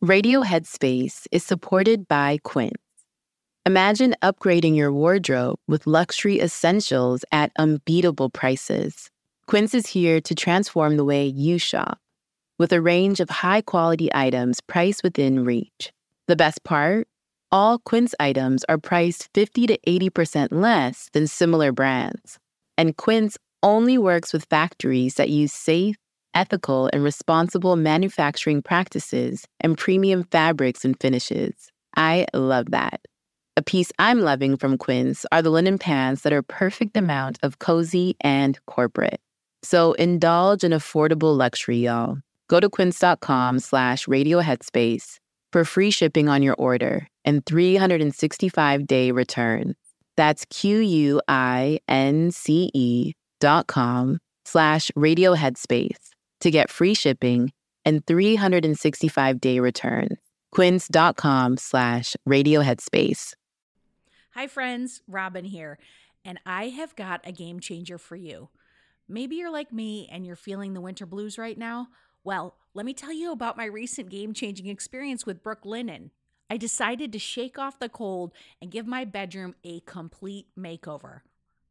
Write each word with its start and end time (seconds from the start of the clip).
Radio 0.00 0.42
Headspace 0.42 1.26
is 1.32 1.42
supported 1.42 2.06
by 2.06 2.38
Quince. 2.44 2.72
Imagine 3.66 4.14
upgrading 4.22 4.76
your 4.76 4.92
wardrobe 4.92 5.58
with 5.66 5.88
luxury 5.88 6.40
essentials 6.40 7.24
at 7.32 7.50
unbeatable 7.58 8.30
prices. 8.30 9.10
Quince 9.48 9.74
is 9.74 9.88
here 9.88 10.20
to 10.20 10.36
transform 10.36 10.96
the 10.96 11.04
way 11.04 11.26
you 11.26 11.58
shop 11.58 11.98
with 12.60 12.72
a 12.72 12.80
range 12.80 13.18
of 13.18 13.28
high 13.28 13.60
quality 13.60 14.08
items 14.14 14.60
priced 14.60 15.02
within 15.02 15.44
reach. 15.44 15.92
The 16.28 16.36
best 16.36 16.62
part? 16.62 17.08
All 17.50 17.80
Quince 17.80 18.14
items 18.20 18.64
are 18.68 18.78
priced 18.78 19.28
50 19.34 19.66
to 19.66 19.78
80% 19.84 20.52
less 20.52 21.10
than 21.12 21.26
similar 21.26 21.72
brands. 21.72 22.38
And 22.76 22.96
Quince 22.96 23.36
only 23.64 23.98
works 23.98 24.32
with 24.32 24.44
factories 24.44 25.16
that 25.16 25.28
use 25.28 25.52
safe, 25.52 25.96
ethical, 26.38 26.88
and 26.92 27.02
responsible 27.02 27.74
manufacturing 27.74 28.62
practices 28.62 29.44
and 29.58 29.76
premium 29.76 30.22
fabrics 30.30 30.84
and 30.84 30.98
finishes. 31.00 31.52
I 31.96 32.26
love 32.32 32.66
that. 32.70 33.00
A 33.56 33.62
piece 33.62 33.90
I'm 33.98 34.20
loving 34.20 34.56
from 34.56 34.78
Quince 34.78 35.26
are 35.32 35.42
the 35.42 35.50
linen 35.50 35.78
pants 35.78 36.22
that 36.22 36.32
are 36.32 36.42
perfect 36.42 36.96
amount 36.96 37.38
of 37.42 37.58
cozy 37.58 38.16
and 38.20 38.56
corporate. 38.66 39.20
So 39.64 39.94
indulge 39.94 40.62
in 40.62 40.70
affordable 40.70 41.36
luxury, 41.36 41.78
y'all. 41.78 42.18
Go 42.46 42.60
to 42.60 42.70
quince.com 42.70 43.58
slash 43.58 44.06
radioheadspace 44.06 45.18
for 45.52 45.64
free 45.64 45.90
shipping 45.90 46.28
on 46.28 46.40
your 46.40 46.54
order 46.54 47.08
and 47.24 47.44
365-day 47.44 49.10
return. 49.10 49.74
That's 50.16 50.44
Q-U-I-N-C-E 50.50 51.22
dot 53.40 53.66
com 53.66 54.18
slash 54.44 54.90
radioheadspace 54.96 56.08
to 56.40 56.50
get 56.50 56.70
free 56.70 56.94
shipping 56.94 57.52
and 57.84 58.04
365-day 58.06 59.60
return. 59.60 60.08
quince.com 60.50 61.56
slash 61.56 62.16
radioheadspace. 62.28 63.34
Hi, 64.34 64.46
friends. 64.46 65.02
Robin 65.08 65.44
here. 65.44 65.78
And 66.24 66.38
I 66.44 66.68
have 66.68 66.94
got 66.96 67.26
a 67.26 67.32
game 67.32 67.60
changer 67.60 67.98
for 67.98 68.16
you. 68.16 68.50
Maybe 69.08 69.36
you're 69.36 69.50
like 69.50 69.72
me 69.72 70.08
and 70.12 70.26
you're 70.26 70.36
feeling 70.36 70.74
the 70.74 70.80
winter 70.80 71.06
blues 71.06 71.38
right 71.38 71.56
now. 71.56 71.88
Well, 72.24 72.56
let 72.74 72.84
me 72.84 72.92
tell 72.92 73.12
you 73.12 73.32
about 73.32 73.56
my 73.56 73.64
recent 73.64 74.10
game 74.10 74.34
changing 74.34 74.66
experience 74.66 75.24
with 75.24 75.42
Brooklinen. 75.42 76.10
I 76.50 76.56
decided 76.56 77.12
to 77.12 77.18
shake 77.18 77.58
off 77.58 77.78
the 77.78 77.88
cold 77.88 78.32
and 78.60 78.70
give 78.70 78.86
my 78.86 79.04
bedroom 79.04 79.54
a 79.64 79.80
complete 79.80 80.46
makeover. 80.58 81.20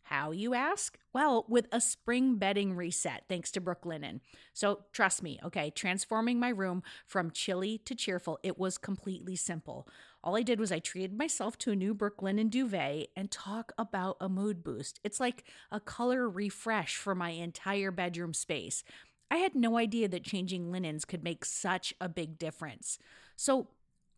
How, 0.10 0.32
you 0.32 0.54
ask? 0.54 0.98
Well, 1.12 1.46
with 1.50 1.68
a 1.70 1.82
spring 1.82 2.36
bedding 2.36 2.74
reset, 2.74 3.24
thanks 3.28 3.52
to 3.52 3.62
Brooklinen. 3.62 4.22
So 4.54 4.86
trust 4.94 5.22
me, 5.22 5.38
okay, 5.44 5.70
transforming 5.70 6.40
my 6.40 6.48
room 6.48 6.82
from 7.06 7.30
chilly 7.30 7.80
to 7.80 7.94
cheerful, 7.94 8.40
it 8.42 8.58
was 8.58 8.78
completely 8.78 9.36
simple. 9.36 9.86
All 10.24 10.38
I 10.38 10.44
did 10.44 10.62
was 10.62 10.72
I 10.72 10.80
treated 10.80 11.18
myself 11.18 11.58
to 11.58 11.72
a 11.72 11.76
new 11.76 11.94
Brooklinen 11.94 12.50
duvet 12.50 13.10
and 13.18 13.30
talk 13.30 13.74
about 13.78 14.16
a 14.22 14.30
mood 14.30 14.64
boost. 14.64 15.02
It's 15.04 15.20
like 15.20 15.44
a 15.74 15.82
color 15.82 16.30
refresh 16.30 16.96
for 16.96 17.14
my 17.14 17.32
entire 17.32 17.92
bedroom 17.92 18.34
space. 18.34 18.86
I 19.30 19.38
had 19.38 19.56
no 19.56 19.78
idea 19.78 20.08
that 20.08 20.24
changing 20.24 20.72
linens 20.72 21.04
could 21.04 21.22
make 21.22 21.44
such 21.44 21.94
a 22.00 22.08
big 22.08 22.40
difference. 22.40 22.98
So 23.36 23.68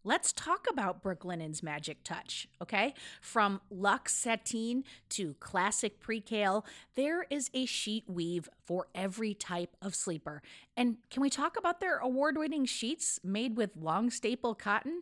Let's 0.05 0.31
talk 0.31 0.66
about 0.72 1.03
Brooklinen's 1.03 1.61
magic 1.61 2.03
touch, 2.03 2.47
okay? 2.61 2.94
From 3.22 3.59
luxe 3.69 4.14
sateen 4.16 4.83
to 5.09 5.33
classic 5.42 6.00
percale, 6.00 6.66
there 6.95 7.25
is 7.30 7.50
a 7.53 7.66
sheet 7.66 8.05
weave 8.08 8.47
for 8.66 8.88
every 8.95 9.33
type 9.33 9.75
of 9.81 9.94
sleeper. 9.94 10.42
And 10.77 10.97
can 11.09 11.22
we 11.22 11.30
talk 11.30 11.58
about 11.58 11.81
their 11.81 11.97
award 11.97 12.38
winning 12.38 12.66
sheets 12.66 13.20
made 13.23 13.58
with 13.58 13.75
long 13.75 14.09
staple 14.09 14.55
cotton? 14.55 15.02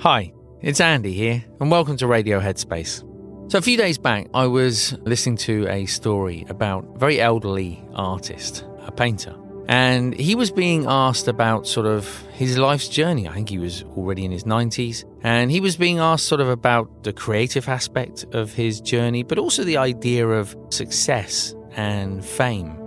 Hi, 0.00 0.32
it's 0.62 0.80
Andy 0.80 1.12
here, 1.12 1.44
and 1.60 1.70
welcome 1.70 1.98
to 1.98 2.06
Radio 2.06 2.40
Headspace. 2.40 3.04
So, 3.52 3.58
a 3.58 3.60
few 3.60 3.76
days 3.76 3.98
back, 3.98 4.28
I 4.32 4.46
was 4.46 4.94
listening 5.02 5.36
to 5.38 5.66
a 5.68 5.84
story 5.84 6.46
about 6.48 6.86
a 6.94 6.98
very 6.98 7.20
elderly 7.20 7.84
artist, 7.92 8.64
a 8.80 8.90
painter, 8.90 9.36
and 9.68 10.14
he 10.14 10.34
was 10.34 10.50
being 10.50 10.86
asked 10.86 11.28
about 11.28 11.66
sort 11.66 11.86
of 11.86 12.08
his 12.32 12.56
life's 12.56 12.88
journey. 12.88 13.28
I 13.28 13.34
think 13.34 13.50
he 13.50 13.58
was 13.58 13.82
already 13.96 14.24
in 14.24 14.32
his 14.32 14.44
90s. 14.44 15.04
And 15.22 15.50
he 15.50 15.60
was 15.60 15.76
being 15.76 15.98
asked 15.98 16.24
sort 16.24 16.40
of 16.40 16.48
about 16.48 17.04
the 17.04 17.12
creative 17.12 17.68
aspect 17.68 18.24
of 18.32 18.54
his 18.54 18.80
journey, 18.80 19.22
but 19.22 19.38
also 19.38 19.64
the 19.64 19.76
idea 19.76 20.26
of 20.26 20.56
success 20.70 21.54
and 21.72 22.24
fame. 22.24 22.78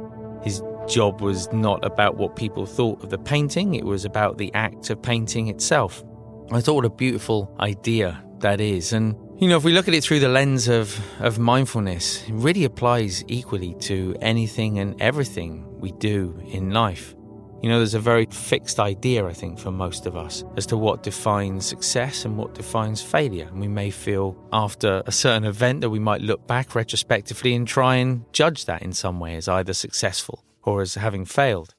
His 0.44 0.64
job 0.88 1.22
was 1.22 1.52
not 1.54 1.86
about 1.86 2.18
what 2.18 2.36
people 2.36 2.66
thought 2.66 3.04
of 3.04 3.12
the 3.12 3.20
painting, 3.20 3.76
it 3.76 3.86
was 3.86 4.04
about 4.04 4.40
the 4.40 4.52
act 4.56 4.90
of 4.90 5.00
painting 5.04 5.50
itself. 5.50 6.04
I 6.52 6.62
thought 6.62 6.74
what 6.74 6.86
a 6.86 6.90
beautiful 6.90 7.56
idea 7.60 8.24
that 8.40 8.60
is. 8.60 8.92
And 8.92 9.16
you 9.42 9.48
know, 9.48 9.58
if 9.58 9.64
we 9.64 9.72
look 9.72 9.88
at 9.88 9.96
it 9.96 10.04
through 10.04 10.20
the 10.20 10.30
lens 10.30 10.68
of, 10.68 11.00
of 11.20 11.40
mindfulness, 11.40 12.22
it 12.28 12.34
really 12.34 12.64
applies 12.64 13.24
equally 13.28 13.74
to 13.80 14.16
anything 14.22 14.78
and 14.78 15.02
everything 15.02 15.66
we 15.80 15.92
do 15.94 16.40
in 16.46 16.70
life. 16.70 17.16
You 17.64 17.70
know, 17.70 17.80
there's 17.80 17.96
a 17.96 18.00
very 18.00 18.28
fixed 18.28 18.80
idea, 18.80 19.26
I 19.26 19.34
think, 19.34 19.58
for 19.58 19.72
most 19.72 20.06
of 20.06 20.16
us 20.16 20.44
as 20.58 20.68
to 20.68 20.78
what 20.78 21.02
defines 21.02 21.66
success 21.66 22.24
and 22.24 22.38
what 22.38 22.54
defines 22.54 23.02
failure. 23.02 23.48
And 23.48 23.60
we 23.60 23.68
may 23.68 23.90
feel 23.90 24.38
after 24.54 25.02
a 25.08 25.12
certain 25.12 25.46
event 25.46 25.82
that 25.82 25.90
we 25.90 25.98
might 25.98 26.22
look 26.22 26.46
back 26.46 26.76
retrospectively 26.76 27.56
and 27.56 27.68
try 27.68 27.96
and 27.96 28.32
judge 28.34 28.66
that 28.66 28.84
in 28.84 28.94
some 28.94 29.20
way 29.20 29.38
as 29.38 29.48
either 29.48 29.74
successful 29.74 30.46
or 30.62 30.84
as 30.84 30.94
having 30.94 31.26
failed. 31.26 31.74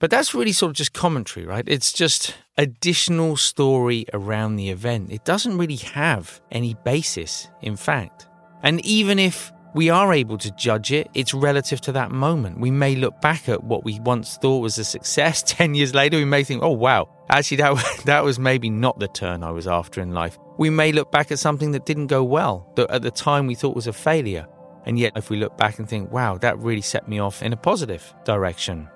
But 0.00 0.10
that's 0.10 0.34
really 0.34 0.52
sort 0.52 0.70
of 0.70 0.76
just 0.76 0.94
commentary, 0.94 1.46
right? 1.46 1.64
It's 1.68 1.92
just 1.92 2.34
additional 2.56 3.36
story 3.36 4.06
around 4.14 4.56
the 4.56 4.70
event. 4.70 5.12
It 5.12 5.24
doesn't 5.24 5.56
really 5.56 5.76
have 5.76 6.40
any 6.50 6.74
basis 6.84 7.48
in 7.60 7.76
fact. 7.76 8.26
And 8.62 8.84
even 8.84 9.18
if 9.18 9.52
we 9.74 9.90
are 9.90 10.12
able 10.12 10.38
to 10.38 10.50
judge 10.52 10.90
it, 10.90 11.08
it's 11.14 11.34
relative 11.34 11.82
to 11.82 11.92
that 11.92 12.10
moment. 12.10 12.58
We 12.58 12.70
may 12.70 12.96
look 12.96 13.20
back 13.20 13.48
at 13.48 13.62
what 13.62 13.84
we 13.84 14.00
once 14.00 14.38
thought 14.38 14.60
was 14.60 14.78
a 14.78 14.84
success 14.84 15.42
10 15.46 15.74
years 15.74 15.94
later. 15.94 16.16
We 16.16 16.24
may 16.24 16.44
think, 16.44 16.62
oh, 16.62 16.70
wow, 16.70 17.08
actually, 17.28 17.58
that, 17.58 18.02
that 18.06 18.24
was 18.24 18.38
maybe 18.38 18.70
not 18.70 18.98
the 18.98 19.08
turn 19.08 19.42
I 19.42 19.50
was 19.50 19.66
after 19.66 20.00
in 20.00 20.12
life. 20.12 20.38
We 20.58 20.70
may 20.70 20.92
look 20.92 21.12
back 21.12 21.30
at 21.30 21.38
something 21.38 21.72
that 21.72 21.84
didn't 21.86 22.08
go 22.08 22.24
well, 22.24 22.72
that 22.76 22.90
at 22.90 23.02
the 23.02 23.10
time 23.10 23.46
we 23.46 23.54
thought 23.54 23.76
was 23.76 23.86
a 23.86 23.92
failure. 23.92 24.46
And 24.86 24.98
yet, 24.98 25.12
if 25.14 25.28
we 25.28 25.36
look 25.36 25.58
back 25.58 25.78
and 25.78 25.86
think, 25.86 26.10
wow, 26.10 26.38
that 26.38 26.58
really 26.58 26.80
set 26.80 27.06
me 27.06 27.18
off 27.18 27.42
in 27.42 27.52
a 27.52 27.56
positive 27.56 28.14
direction. 28.24 28.88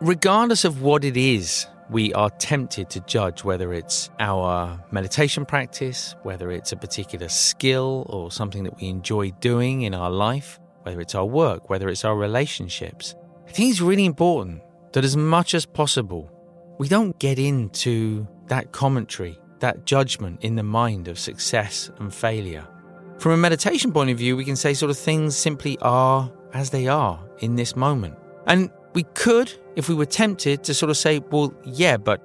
Regardless 0.00 0.64
of 0.64 0.82
what 0.82 1.04
it 1.04 1.16
is, 1.16 1.66
we 1.88 2.12
are 2.14 2.30
tempted 2.30 2.90
to 2.90 3.00
judge 3.00 3.44
whether 3.44 3.72
it's 3.72 4.10
our 4.18 4.82
meditation 4.90 5.46
practice, 5.46 6.16
whether 6.22 6.50
it's 6.50 6.72
a 6.72 6.76
particular 6.76 7.28
skill 7.28 8.06
or 8.08 8.30
something 8.32 8.64
that 8.64 8.76
we 8.80 8.88
enjoy 8.88 9.30
doing 9.40 9.82
in 9.82 9.94
our 9.94 10.10
life, 10.10 10.58
whether 10.82 11.00
it's 11.00 11.14
our 11.14 11.24
work, 11.24 11.70
whether 11.70 11.88
it's 11.88 12.04
our 12.04 12.16
relationships. 12.16 13.14
I 13.46 13.52
think 13.52 13.70
it's 13.70 13.80
really 13.80 14.04
important 14.04 14.62
that 14.92 15.04
as 15.04 15.16
much 15.16 15.54
as 15.54 15.64
possible, 15.64 16.30
we 16.78 16.88
don't 16.88 17.18
get 17.18 17.38
into 17.38 18.26
that 18.48 18.72
commentary, 18.72 19.38
that 19.60 19.84
judgment 19.84 20.42
in 20.42 20.56
the 20.56 20.62
mind 20.62 21.08
of 21.08 21.18
success 21.18 21.90
and 21.98 22.12
failure. 22.12 22.66
From 23.18 23.32
a 23.32 23.36
meditation 23.36 23.92
point 23.92 24.10
of 24.10 24.18
view, 24.18 24.36
we 24.36 24.44
can 24.44 24.56
say 24.56 24.74
sort 24.74 24.90
of 24.90 24.98
things 24.98 25.36
simply 25.36 25.78
are 25.80 26.30
as 26.52 26.70
they 26.70 26.88
are 26.88 27.20
in 27.38 27.54
this 27.54 27.76
moment. 27.76 28.16
And 28.46 28.70
we 28.94 29.04
could, 29.14 29.52
if 29.76 29.88
we 29.88 29.94
were 29.94 30.06
tempted, 30.06 30.64
to 30.64 30.74
sort 30.74 30.90
of 30.90 30.96
say, 30.96 31.20
well, 31.30 31.54
yeah, 31.64 31.96
but 31.96 32.22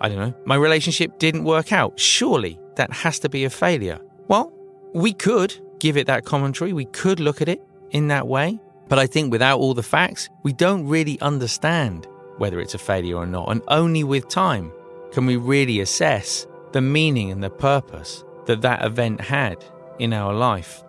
I 0.00 0.08
don't 0.08 0.18
know, 0.18 0.34
my 0.44 0.56
relationship 0.56 1.18
didn't 1.18 1.44
work 1.44 1.72
out. 1.72 1.98
Surely 1.98 2.58
that 2.76 2.92
has 2.92 3.18
to 3.20 3.28
be 3.28 3.44
a 3.44 3.50
failure. 3.50 4.00
Well, 4.28 4.52
we 4.94 5.12
could 5.12 5.54
give 5.78 5.96
it 5.96 6.06
that 6.06 6.24
commentary, 6.24 6.72
we 6.72 6.84
could 6.86 7.20
look 7.20 7.42
at 7.42 7.48
it 7.48 7.60
in 7.90 8.08
that 8.08 8.26
way. 8.26 8.58
But 8.88 8.98
I 8.98 9.06
think 9.06 9.32
without 9.32 9.58
all 9.58 9.74
the 9.74 9.82
facts, 9.82 10.28
we 10.42 10.52
don't 10.52 10.86
really 10.86 11.20
understand 11.20 12.06
whether 12.38 12.60
it's 12.60 12.74
a 12.74 12.78
failure 12.78 13.16
or 13.16 13.26
not. 13.26 13.50
And 13.50 13.62
only 13.68 14.04
with 14.04 14.28
time 14.28 14.72
can 15.12 15.26
we 15.26 15.36
really 15.36 15.80
assess 15.80 16.46
the 16.72 16.80
meaning 16.80 17.30
and 17.30 17.42
the 17.42 17.50
purpose 17.50 18.24
that 18.46 18.62
that 18.62 18.84
event 18.84 19.20
had 19.20 19.64
in 19.98 20.12
our 20.12 20.34
life. 20.34 20.82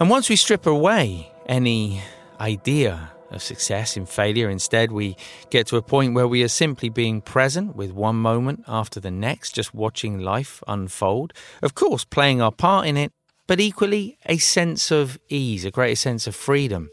And 0.00 0.08
once 0.08 0.28
we 0.28 0.36
strip 0.36 0.66
away 0.66 1.32
any 1.46 2.02
idea 2.40 3.10
of 3.34 3.42
success 3.42 3.96
in 3.96 4.06
failure, 4.06 4.48
instead 4.48 4.92
we 4.92 5.16
get 5.50 5.66
to 5.68 5.76
a 5.76 5.82
point 5.82 6.14
where 6.14 6.28
we 6.28 6.42
are 6.42 6.48
simply 6.48 6.88
being 6.88 7.20
present 7.20 7.76
with 7.76 7.92
one 7.92 8.16
moment 8.16 8.64
after 8.66 9.00
the 9.00 9.10
next, 9.10 9.54
just 9.54 9.74
watching 9.74 10.18
life 10.18 10.62
unfold. 10.68 11.32
Of 11.62 11.74
course, 11.74 12.04
playing 12.04 12.40
our 12.40 12.52
part 12.52 12.86
in 12.86 12.96
it, 12.96 13.12
but 13.46 13.60
equally 13.60 14.18
a 14.26 14.38
sense 14.38 14.90
of 14.90 15.18
ease, 15.28 15.64
a 15.64 15.70
greater 15.70 15.96
sense 15.96 16.26
of 16.26 16.34
freedom. 16.34 16.90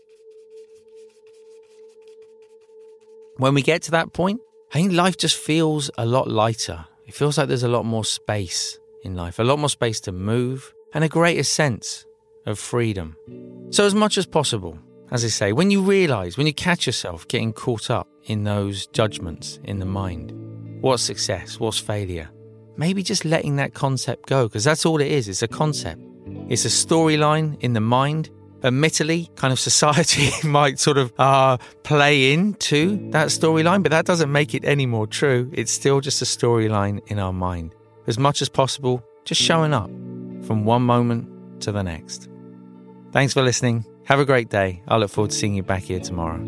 When 3.37 3.53
we 3.53 3.61
get 3.61 3.83
to 3.83 3.91
that 3.91 4.13
point, 4.13 4.41
I 4.71 4.75
think 4.75 4.91
life 4.91 5.17
just 5.17 5.37
feels 5.37 5.89
a 5.97 6.05
lot 6.05 6.27
lighter. 6.27 6.85
It 7.07 7.15
feels 7.15 7.37
like 7.37 7.47
there's 7.47 7.63
a 7.63 7.69
lot 7.69 7.85
more 7.85 8.05
space 8.05 8.77
in 9.03 9.15
life, 9.15 9.39
a 9.39 9.43
lot 9.43 9.59
more 9.59 9.69
space 9.69 9.99
to 10.01 10.11
move, 10.11 10.73
and 10.93 11.03
a 11.03 11.09
greater 11.09 11.43
sense 11.43 12.05
of 12.45 12.59
freedom. 12.59 13.15
So, 13.71 13.85
as 13.85 13.95
much 13.95 14.17
as 14.17 14.25
possible, 14.25 14.77
as 15.11 15.25
I 15.25 15.27
say, 15.29 15.53
when 15.53 15.71
you 15.71 15.81
realize, 15.81 16.37
when 16.37 16.47
you 16.47 16.53
catch 16.53 16.85
yourself 16.85 17.27
getting 17.27 17.53
caught 17.53 17.89
up 17.89 18.07
in 18.25 18.43
those 18.43 18.87
judgments 18.87 19.59
in 19.63 19.79
the 19.79 19.85
mind, 19.85 20.33
what's 20.81 21.03
success, 21.03 21.59
what's 21.59 21.79
failure, 21.79 22.29
maybe 22.77 23.01
just 23.03 23.25
letting 23.25 23.55
that 23.57 23.73
concept 23.73 24.27
go, 24.27 24.47
because 24.47 24.63
that's 24.63 24.85
all 24.85 25.01
it 25.01 25.11
is. 25.11 25.27
It's 25.27 25.41
a 25.41 25.47
concept, 25.47 26.01
it's 26.47 26.65
a 26.65 26.69
storyline 26.69 27.59
in 27.61 27.73
the 27.73 27.81
mind 27.81 28.29
admittedly, 28.63 29.29
kind 29.35 29.51
of 29.51 29.59
society 29.71 30.29
might 30.47 30.79
sort 30.79 30.97
of 30.97 31.13
uh, 31.17 31.57
play 31.83 32.33
into 32.33 33.09
that 33.11 33.27
storyline, 33.27 33.83
but 33.83 33.91
that 33.91 34.05
doesn't 34.05 34.31
make 34.31 34.53
it 34.53 34.63
any 34.65 34.85
more 34.85 35.07
true. 35.07 35.49
It's 35.53 35.71
still 35.71 36.01
just 36.01 36.21
a 36.21 36.25
storyline 36.25 36.99
in 37.07 37.19
our 37.19 37.33
mind. 37.33 37.75
As 38.07 38.17
much 38.17 38.41
as 38.41 38.49
possible, 38.49 39.03
just 39.25 39.41
showing 39.41 39.73
up 39.73 39.89
from 40.45 40.65
one 40.65 40.81
moment 40.81 41.61
to 41.61 41.71
the 41.71 41.83
next. 41.83 42.29
Thanks 43.11 43.33
for 43.33 43.41
listening. 43.41 43.85
Have 44.09 44.19
a 44.19 44.25
great 44.25 44.49
day. 44.49 44.81
I 44.87 44.97
look 44.97 45.11
forward 45.11 45.29
to 45.29 45.37
seeing 45.37 45.53
you 45.53 45.61
back 45.61 45.83
here 45.83 45.99
tomorrow. 45.99 46.39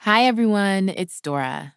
Hi, 0.00 0.24
everyone. 0.24 0.90
It's 0.90 1.18
Dora. 1.22 1.76